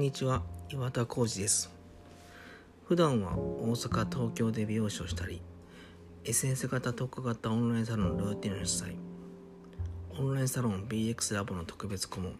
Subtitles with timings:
[0.00, 1.70] んにちは岩田浩二です。
[2.86, 5.42] 普段は大阪東京で美容師をしたり
[6.24, 8.94] SNS 型特化型オンラインサロンルーティンの主催
[10.18, 12.32] オンラインサロン BX ラボの特別顧問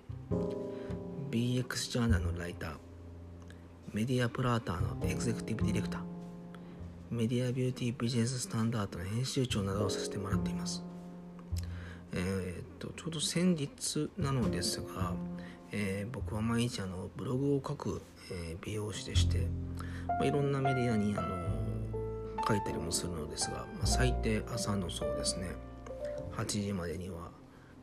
[1.30, 2.72] BX ジャーナルのライター
[3.92, 6.00] メディアプラーターのエグゼクティブディレクター
[7.10, 10.82] メディアビューティービジネススタンダードの編集長などをさせてもらっています。
[12.12, 15.12] えー、っとちょうど先日なのですが
[15.72, 19.46] えー、僕は毎日あのブログを書く、えー、美容師でして、
[20.08, 21.36] まあ、いろんなメディアにあの
[22.46, 25.50] 書いたりもするのですが、まあ、最低朝のそうですね
[26.36, 27.30] 8時までには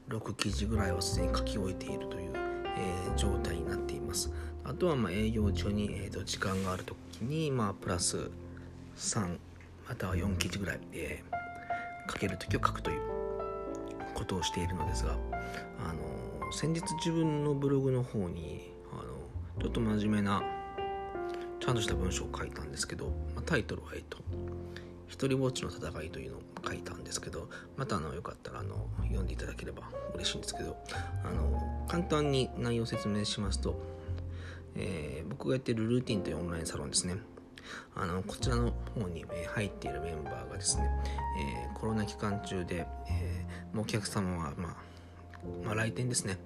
[0.10, 2.32] 6記事ぐらいはすでに書き終えているという、
[2.77, 4.32] えー、状態になっています。
[4.63, 8.30] あとはま営業中に、えーと、時間がある時に、まあ、プラス
[8.98, 9.38] 3
[9.88, 13.02] または4記事ぐらい、えー、書ける時を書くという
[14.13, 15.99] ことをしているのですがあの
[16.51, 19.03] 先日自分のブログの方にあの
[19.62, 20.41] ちょっと真面目な
[21.59, 24.17] ちゃんとした文章を書いたんですけど、まあ、タイトルは、えっと
[25.07, 30.77] 「一人ぼっちの戦い」というのを書いたんですけどまたあのよかったらあの読んでいただければ嬉しいんですけど
[31.23, 33.79] あの簡単に内容を説明しますと、
[34.76, 37.17] えー、僕がやっているルーティンというオンラインサロンですね。
[37.95, 40.89] あのこちらの方に、入っているメンバーがですね、
[41.65, 44.76] えー、コロナ期間中で、えー、お客様は、まあ、
[45.63, 46.38] まあ、来店ですね、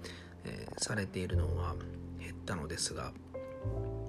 [0.46, 1.76] えー、されているのは
[2.20, 3.12] 減ったのですが、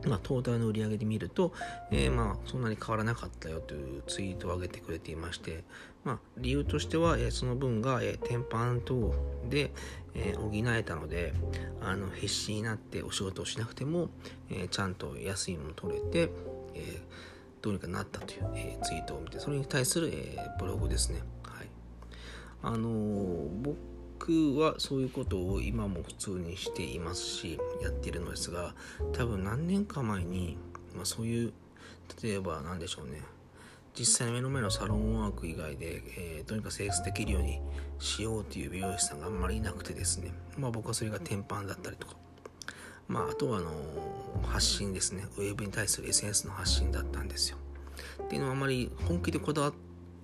[0.07, 1.53] まあ、トータルの売り上げで見ると、
[1.91, 5.65] えー、まあそんなに変わらなかったよというツイートを上げてくれていまして、
[6.05, 9.15] まあ、理由としては、えー、その分が、えー、天板等
[9.49, 9.71] で、
[10.15, 11.33] えー、補えたので
[11.81, 14.09] あの必死になってお仕事をしなくても、
[14.51, 16.33] えー、ちゃんと安いもの取れて、
[16.75, 17.01] えー、
[17.61, 21.21] どうにかなったという、えー、ツイートを見てそれに対する、えー、ブログですね。
[21.45, 21.69] はい
[22.65, 23.77] あのー、僕
[24.25, 28.73] 僕はそういうことを今も普通にしていますしやってるのですが
[29.13, 30.57] 多分何年か前に、
[30.95, 31.53] まあ、そういう
[32.23, 33.21] 例えば何でしょうね。
[33.99, 37.61] 実際目の前のサロンワーク以外で、えー、とにかくセールスできるように
[37.99, 40.33] しようという美容師さんがあんまりいなくてですね。
[40.57, 42.15] まあ僕はそれが天板だったりとか。
[43.09, 43.73] まああとはあの
[44.47, 45.25] 発信ですね。
[45.37, 47.59] ウェブに対する SNS の発信だったんですよ。
[48.23, 49.73] っていうのはあまり本気でこだわ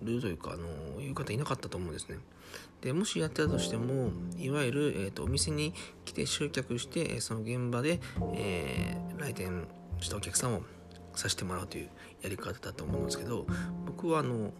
[0.02, 2.18] るというかあのいう方いなかったと思うんですね。
[2.80, 8.00] でもしやってたとしてもいわゆる、えーと、お店に来て集客してその現場で、
[8.34, 9.66] えー、来店
[10.00, 10.62] したお客さんを
[11.14, 11.88] させてもらうという
[12.22, 13.46] やり方だと思うんですけど
[13.86, 14.52] 僕はあの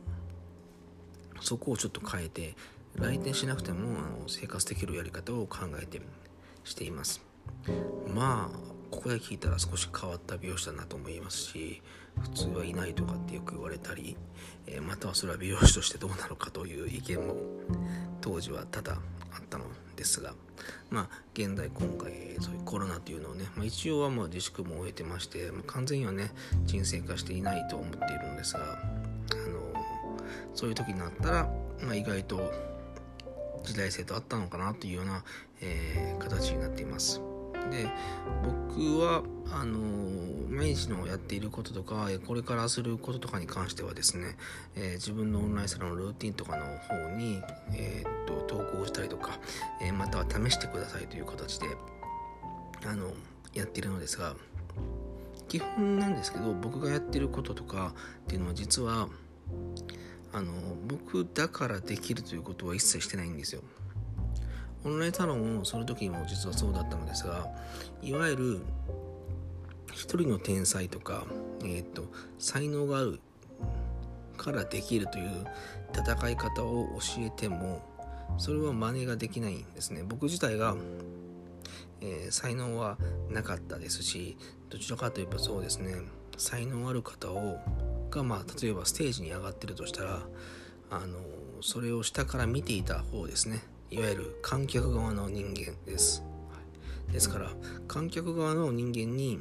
[1.41, 2.57] そこをちょっと変えて
[2.97, 6.01] 来店しなくてもあの生活できるやり方を考えて
[6.65, 7.25] しています。
[8.13, 11.83] まあここで聞いたら少し変わった美容師だなと思いますし
[12.21, 14.17] 普通はいないとかってよく言われたり、
[14.67, 17.37] えー、またはそれは美容師としてどうなのかという意見も
[18.21, 19.01] 当時は多々
[19.33, 19.65] あったの
[19.97, 20.35] ですが
[20.91, 26.31] まあ現代今回そういうコロナというのをね、まあ、一応はもう自粛も終えてまして、まあ、完全にはね
[26.67, 29.85] 沈静化していないと思っているのですがあの
[30.55, 31.49] そういう時になったら、
[31.83, 32.53] まあ、意外と
[33.65, 35.25] 時代性とあったのかなというような、
[35.61, 37.21] えー、形になっています。
[37.71, 37.89] で
[38.43, 39.79] 僕はあの
[40.49, 44.37] 毎日のやっていることとかこれからすることとかに関してはですね、
[44.77, 47.41] えー、自分のオンラインサロンのルーティンとかの方に、
[47.75, 49.39] えー、っと投稿したりとか、
[49.81, 51.67] えー、または試してくださいという形で
[52.87, 53.13] あの
[53.55, 54.35] やっているのですが
[55.49, 59.09] 基本なんですけど僕がやってることとかっていうのは実は
[60.33, 60.53] あの
[60.87, 63.63] 僕だからできるということは一切してないんですよ。
[64.89, 67.47] オンラインサロンをする時も実はそうだったのですが
[68.03, 68.61] いわゆる
[69.93, 71.27] 一人の天才とか、
[71.63, 72.05] えーと、
[72.39, 73.21] 才能がある
[74.37, 75.47] からできるという
[75.93, 77.83] 戦い方を教えても
[78.39, 80.03] それは真似ができないんですね。
[80.07, 80.77] 僕自体が、
[82.01, 82.97] えー、才能は
[83.31, 84.37] なかったですし
[84.71, 85.95] どちらかといえばそうですね。
[86.37, 87.59] 才能ある方を
[88.11, 90.21] がまあ例えばステージに上がってるとしたら
[90.91, 91.19] あの
[91.61, 93.61] それを下から見ていた方ですね。
[93.91, 96.23] いわゆる観客側の人間です。
[97.13, 97.51] ですから
[97.87, 99.41] 観客側の人間に、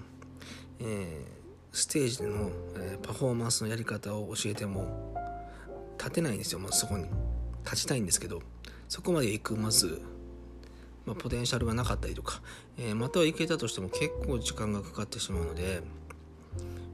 [0.80, 1.25] えー、
[1.74, 5.13] ステージでの、えー、パフォーマンスのやり方を教えても
[5.98, 7.06] 立てないんですよ、まずそこに。
[7.66, 8.42] 立ちたいんですけど
[8.88, 10.01] そこまで行くまず、
[11.06, 12.42] まあ、ポテンシャルがなかったりとか、
[12.77, 15.81] えー、または行けたとしても結構時間がかかってしまうので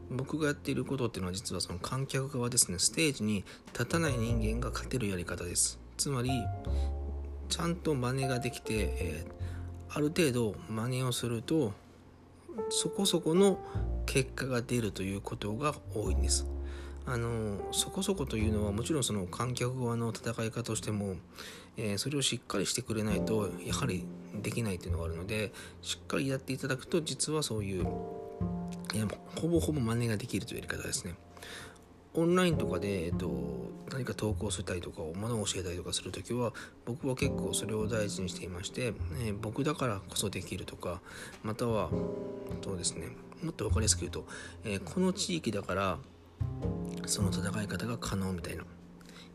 [0.10, 2.78] 僕がやっていることっていうのは実はその観客側ですね。
[2.78, 5.80] ステージに立たない人間が勝てるやり方です。
[5.98, 6.30] つまり
[7.54, 11.72] ちゃんと真似ができて、えー、ある程度真似をすると
[12.72, 13.60] そこそこの
[14.08, 16.48] 結果が出るということが多いんです。
[17.06, 21.16] あのそこそこというのはもちろんその観客側の戦い方としても、
[21.78, 24.04] えー、それをしっかりしてくれないとやはり
[24.42, 25.54] できないっていうのがあるので
[25.84, 27.86] しっかりやっていただくと実はそういう、
[28.96, 31.14] えー、ほぼほぼ真似ができるというやり方ですね。
[32.16, 33.30] オンラインとかで、えっと、
[33.92, 36.54] 何か投稿したりとかものを教えたりとかするときは
[36.86, 38.94] 僕は結構それを大事にしていまして、
[39.26, 41.02] えー、僕だからこそできるとか
[41.44, 41.90] または
[42.64, 43.08] そうですね
[43.44, 44.26] もっと分かりやすく言うと、
[44.64, 45.98] えー、この地域だから
[47.06, 48.64] その戦い方が可能みたいな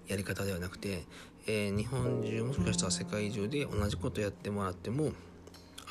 [0.06, 1.04] やり方ではなくて、
[1.46, 5.12] えー、日本中もしかしたら世界中で同じことやってもらっても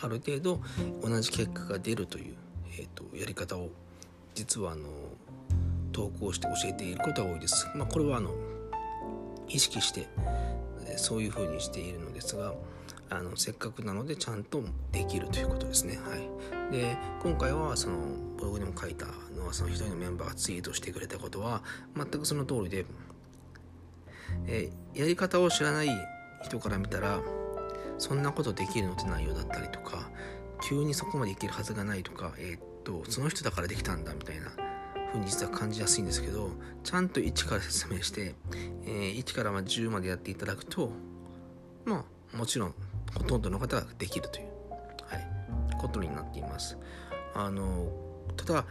[0.02, 0.60] ある程度
[1.02, 2.36] 同じ結果が出るという、
[2.80, 3.70] えーと、やり方を
[4.36, 4.84] 実はあの
[5.98, 7.68] 投稿して教えていることが多いです。
[7.74, 8.30] まあ、これはあの
[9.48, 10.08] 意識して
[10.96, 12.54] そういうふうにしているのですが
[13.10, 14.62] あのせっかくなのでちゃんと
[14.92, 15.98] できるということですね。
[15.98, 16.16] は
[16.70, 17.98] い、で今回はその
[18.38, 21.64] ブログにも書いたのはその一人のメンバーがツイートしてくれたことは
[21.96, 22.86] 全くその通りで、
[24.46, 25.90] えー、やり方を知らない
[26.44, 27.22] 人から見たら
[27.98, 30.12] そんなことできるのって内容だったりとか
[30.62, 34.67] 急にそこまでいけるはずがないとか、えー、っとその人だからできたんだみたいな
[35.12, 36.52] ふうに実は感じやすいんですけど
[36.84, 38.36] ちゃんと1から説明して、
[38.86, 40.92] えー、1からま10までやっていただくと
[41.86, 42.74] まあもちろん
[43.14, 44.48] ほとんどの方ができるという、
[45.06, 45.28] はい、
[45.80, 46.78] ことになっています。
[47.34, 47.88] あの
[48.36, 48.66] ただ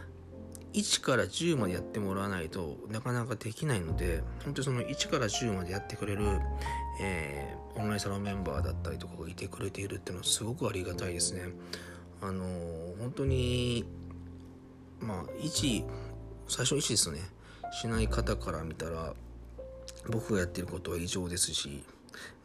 [0.73, 6.39] 1から10までやってもらわないとなかなかできないので本当にその1から10までやってくれる、
[7.01, 11.49] えー、オンラインサロンメンバーだったりとかがいてくれているっていうのはすごくありがたいですね。
[12.21, 12.45] あの
[12.99, 13.85] 本当に
[14.99, 15.83] まあ1
[16.47, 17.19] 最初の1ですね。
[17.71, 19.13] しない方から見たら
[20.09, 21.83] 僕がやってることは異常ですし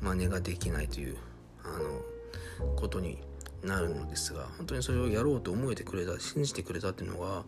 [0.00, 1.16] 真似ができないという
[1.64, 3.19] あのことに
[3.62, 7.44] なるのですが本当にそれをやろうと思えてくれた信じてくれたっていうのが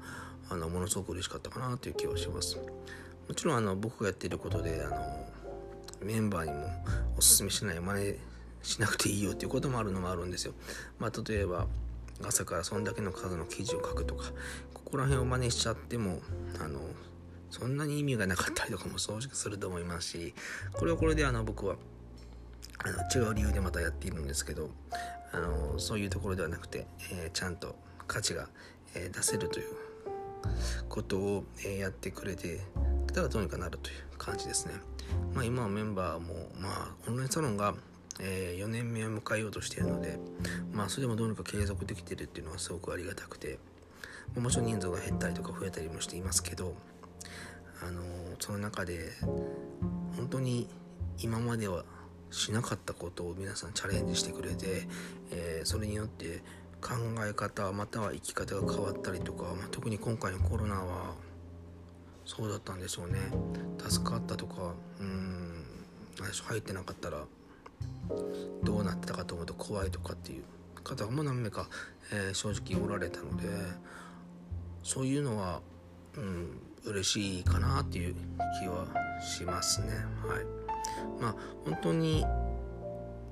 [0.50, 2.56] あのものすごく嬉しかったかなという気はします。
[2.56, 5.26] もちろんあの僕がやってることであの
[6.02, 6.68] メンバーにも
[7.16, 8.14] おすすめしない真似
[8.62, 10.52] しなくていいよっていうこともあるのもあるんですよ。
[10.98, 11.66] まあ例えば
[12.22, 14.30] 朝からそんだけの数の記事を書くとか
[14.72, 16.20] ここら辺を真似しちゃっても
[16.60, 16.80] あの
[17.50, 20.34] そんなに意味がなかったりとかも正直すると思いますし
[20.72, 21.76] これはこれであの僕は
[22.78, 24.70] あの違う理由でまたやっているんですけど
[25.32, 27.74] あのそういうところではなくて、えー、ちゃんと
[28.06, 28.48] 価値が、
[28.94, 29.66] えー、出せるという
[30.88, 32.60] ことを、えー、やってくれて
[33.12, 34.74] たらどうにかなるという感じですね。
[35.32, 37.74] まあ、今はメンバーも、まあ、オンラインサロンが、
[38.20, 40.18] え4年目を迎えようとしているので、
[40.72, 43.58] まあ、それでもどうにか継続できてるっていうのはすごくありがたくて
[44.36, 46.74] もちろん人数が減ったりとか増えたりもしていますけど、
[47.86, 48.02] あの
[48.40, 49.10] その中で
[50.16, 50.68] 本当に
[51.18, 51.84] 今までは
[52.30, 54.88] しなかったことを皆さんチャレンジしてくれて、
[55.30, 56.42] えー、それによって
[56.80, 56.94] 考
[57.24, 61.14] え方または生き方が変わったりとか、まあ、特に今回のコロナは
[62.24, 63.20] そうだったんでしょうね。
[63.86, 65.64] 助かったとかうん
[66.16, 67.24] 入ってなかったら
[68.62, 70.44] どうなってたかと思うと怖いとかっていう
[70.82, 71.68] 方も何名か、
[72.12, 73.48] えー、正直おられたので
[74.82, 75.60] そういうのは、
[76.16, 78.14] うん、嬉しいかなっていう
[78.60, 78.86] 気は
[79.22, 79.88] しますね
[80.26, 80.44] はい。
[81.20, 81.34] まあ
[81.64, 82.24] 本当に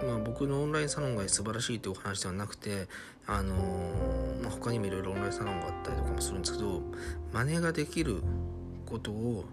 [0.05, 2.89] まあ、僕のオンラインサロンが素晴らしいというお話ではなくて、
[3.27, 6.83] あのー、まあ、他にもいろいろオンラインサロンがあったりとかもするんですけど
[7.33, 8.21] 真似ができる
[8.85, 9.45] ことを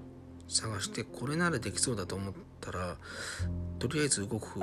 [0.47, 2.95] 探してこれならできそうだと思ったら
[3.77, 4.59] とりあえず動く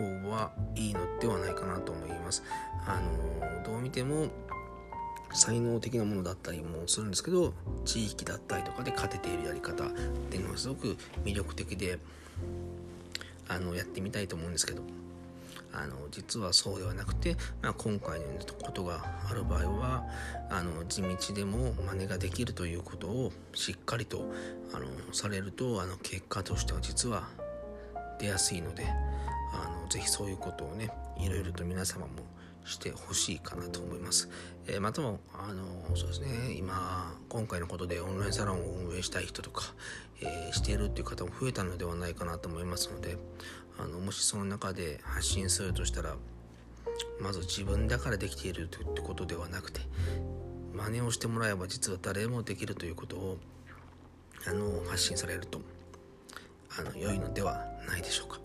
[0.00, 2.42] 方はいいのではないかなと思います。
[2.86, 4.28] あの、どう見ても
[5.32, 7.54] 才能的なものだったりもするんですけど
[7.84, 9.88] 地域だったりとかで勝てているやり方っ
[10.30, 11.98] ていうのはすごく魅力的で
[13.48, 14.82] あのやってみたいと思うんですけど
[15.72, 18.26] あの実はそうではなくて、まあ、今回の
[18.60, 20.04] ことがある場合は
[20.50, 24.24] あの地道でも真似ができるということをしっかりと
[24.72, 27.28] あのされるとあの結果としては実は
[28.18, 28.86] 出やすいので
[29.90, 32.12] ぜひそういうことをねいろいろと皆様も
[32.64, 34.28] してほしいかなと思います。
[34.66, 39.64] えー、またもあのそうですね今今回のことでオンラインサロンを運営したい人とか、
[40.20, 43.16] えー、しているっていう方も増えたのではないかなと思いますので
[43.78, 46.14] あのもしその中で発信するとしたら
[47.20, 49.80] まず自分だからできているということではなくて
[50.74, 53.38] 真似をしてもらえば実は誰もできるということを
[54.46, 55.60] あの発信されると
[56.78, 58.40] あの良いのではないでしょうか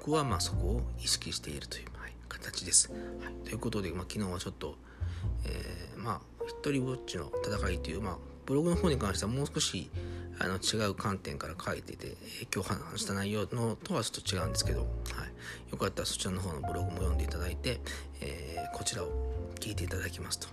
[0.00, 1.84] 僕はまあそこを意識しているという
[2.28, 2.90] 形です。
[2.90, 2.96] は
[3.30, 4.76] い、ということで、まあ、昨日はちょっと、
[5.44, 8.16] えー、まあ一人ぼっちの戦いという、まあ、
[8.46, 9.90] ブログの方に関してはもう少し
[10.38, 12.16] あの違う観点から書いてて
[12.52, 17.80] 今日話した内容のとはちょっと違うんですけど、はい、よかったらそちらの方のブログも読んでいただいて、
[18.22, 19.08] えー、こちらを
[19.60, 20.48] 聞いていただきますと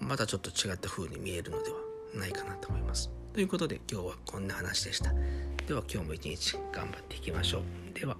[0.00, 1.76] またちょっと違った風に見えるのでは
[2.14, 3.10] ないかなと思います。
[3.32, 5.12] ということで今日はこんな話でした。
[5.66, 7.62] では今日も一日頑張っていきましょう。
[7.98, 8.16] では。